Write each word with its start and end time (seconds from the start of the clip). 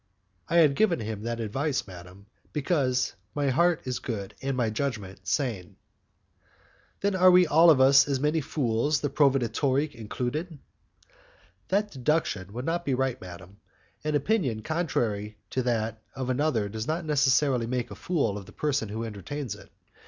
"I 0.49 0.55
have 0.55 0.73
given 0.73 0.99
him 0.99 1.21
that 1.21 1.39
advice, 1.39 1.85
madam, 1.85 2.25
because 2.53 3.13
my 3.35 3.51
heart 3.51 3.81
is 3.83 3.99
good, 3.99 4.33
and 4.41 4.57
my 4.57 4.71
judgment 4.71 5.19
sane." 5.27 5.75
"Then 7.01 7.13
we 7.31 7.45
are 7.45 7.49
all 7.53 7.69
of 7.69 7.79
us 7.79 8.07
as 8.07 8.19
many 8.19 8.41
fools, 8.41 9.01
the 9.01 9.11
proveditore 9.11 9.93
included?" 9.93 10.57
"That 11.67 11.91
deduction 11.91 12.51
would 12.53 12.65
not 12.65 12.83
be 12.83 12.95
right, 12.95 13.21
madam. 13.21 13.57
An 14.03 14.15
opinion 14.15 14.63
contrary 14.63 15.37
to 15.51 15.61
that 15.61 16.01
of 16.15 16.31
another 16.31 16.67
does 16.67 16.87
not 16.87 17.05
necessarily 17.05 17.67
make 17.67 17.91
a 17.91 17.95
fool 17.95 18.39
of 18.39 18.47
the 18.47 18.53
person 18.53 18.89
who 18.89 19.03
entertains 19.03 19.53
it. 19.53 19.69